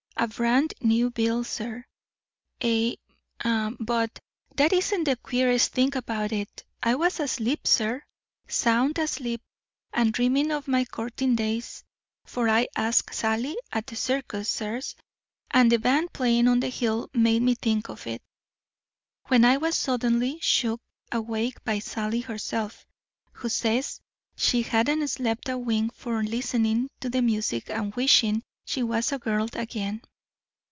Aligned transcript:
A 0.17 0.27
brand 0.27 0.75
new 0.81 1.09
bill, 1.09 1.43
sir, 1.43 1.83
a 2.63 2.95
But 3.79 4.19
that 4.55 4.71
isn't 4.71 5.05
the 5.05 5.15
queerest 5.15 5.71
thing 5.71 5.97
about 5.97 6.31
it. 6.31 6.63
I 6.83 6.93
was 6.93 7.19
asleep, 7.19 7.65
sir, 7.65 8.03
sound 8.47 8.99
asleep, 8.99 9.41
and 9.91 10.13
dreaming 10.13 10.51
of 10.51 10.67
my 10.67 10.85
courting 10.85 11.35
days 11.35 11.83
(for 12.23 12.47
I 12.49 12.67
asked 12.75 13.15
Sally 13.15 13.57
at 13.71 13.87
the 13.87 13.95
circus, 13.95 14.47
sirs, 14.47 14.95
and 15.49 15.71
the 15.71 15.79
band 15.79 16.13
playing 16.13 16.47
on 16.47 16.59
the 16.59 16.69
hill 16.69 17.09
made 17.15 17.41
me 17.41 17.55
think 17.55 17.89
of 17.89 18.05
it), 18.05 18.21
when 19.27 19.43
I 19.43 19.57
was 19.57 19.75
suddenly 19.75 20.37
shook 20.39 20.81
awake 21.11 21.63
by 21.63 21.79
Sally 21.79 22.19
herself, 22.21 22.85
who 23.31 23.49
says 23.49 23.99
she 24.35 24.61
hadn't 24.61 25.07
slept 25.07 25.49
a 25.49 25.57
wink 25.57 25.95
for 25.95 26.21
listening 26.21 26.91
to 26.99 27.09
the 27.09 27.23
music 27.23 27.71
and 27.71 27.95
wishing 27.95 28.43
she 28.65 28.83
was 28.83 29.11
a 29.11 29.17
girl 29.17 29.49
again. 29.55 29.99